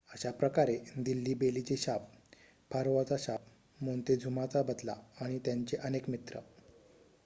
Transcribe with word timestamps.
अशाप्रकारे 0.09 0.77
दिल्ली 0.99 1.33
बेलीचे 1.35 1.75
शाप 1.77 2.07
फारोआचा 2.71 3.15
शाप 3.19 3.45
मोन्तेझुमाचा 3.79 4.61
बदला 4.63 4.95
आणि 5.19 5.37
त्यांचे 5.45 5.77
अनेक 5.79 6.09
मित्र 6.09 6.39